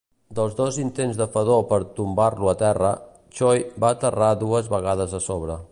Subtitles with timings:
[0.37, 2.91] Dels dos intents de Fedor per tombar-lo a terra,
[3.41, 5.63] Choi va aterrar dues vegades a sobre.